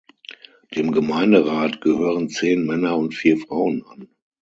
[0.75, 4.09] Dem Gemeinderat gehören zehn Männer und vier Frauen an.